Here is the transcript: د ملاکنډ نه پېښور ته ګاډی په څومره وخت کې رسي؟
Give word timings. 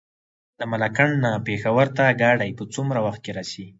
د 0.59 0.61
ملاکنډ 0.71 1.13
نه 1.23 1.31
پېښور 1.47 1.87
ته 1.97 2.05
ګاډی 2.21 2.51
په 2.59 2.63
څومره 2.73 2.99
وخت 3.05 3.21
کې 3.25 3.31
رسي؟ 3.39 3.65